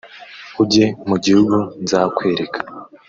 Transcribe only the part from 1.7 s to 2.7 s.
nzakwereka